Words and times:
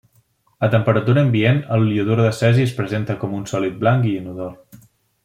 A 0.67 0.69
temperatura 0.75 1.23
ambient 1.25 1.59
el 1.75 1.85
Iodur 1.97 2.17
de 2.23 2.31
cesi 2.39 2.65
es 2.71 2.73
presenta 2.81 3.19
com 3.25 3.37
un 3.41 3.45
sòlid 3.53 3.77
blanc 3.85 4.09
i 4.15 4.19
inodor. 4.23 4.81